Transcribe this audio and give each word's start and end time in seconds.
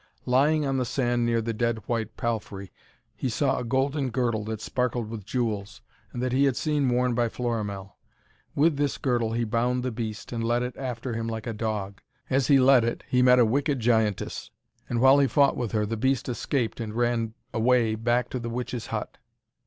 Lying 0.25 0.65
on 0.65 0.77
the 0.77 0.83
sand 0.83 1.27
near 1.27 1.43
the 1.43 1.53
dead 1.53 1.77
white 1.87 2.17
palfrey, 2.17 2.71
he 3.15 3.29
saw 3.29 3.59
a 3.59 3.63
golden 3.63 4.09
girdle 4.09 4.43
that 4.45 4.59
sparkled 4.59 5.11
with 5.11 5.23
jewels, 5.27 5.83
and 6.11 6.23
that 6.23 6.31
he 6.31 6.45
had 6.45 6.55
seen 6.57 6.89
worn 6.89 7.13
by 7.13 7.29
Florimell. 7.29 7.97
With 8.55 8.77
this 8.77 8.97
girdle 8.97 9.33
he 9.33 9.43
bound 9.43 9.83
the 9.83 9.91
beast, 9.91 10.31
and 10.31 10.43
led 10.43 10.63
it 10.63 10.75
after 10.75 11.13
him 11.13 11.27
like 11.27 11.45
a 11.45 11.53
dog. 11.53 12.01
As 12.31 12.47
he 12.47 12.59
led 12.59 12.83
it, 12.83 13.03
he 13.09 13.21
met 13.21 13.37
a 13.37 13.45
wicked 13.45 13.79
giantess, 13.79 14.49
and 14.89 15.01
while 15.01 15.19
he 15.19 15.27
fought 15.27 15.55
with 15.55 15.71
her 15.73 15.85
the 15.85 15.97
beast 15.97 16.27
escaped 16.27 16.79
and 16.79 16.95
ran 16.95 17.35
away 17.53 17.93
back 17.93 18.31
to 18.31 18.39
the 18.39 18.49
witch's 18.49 18.87
hut. 18.87 19.19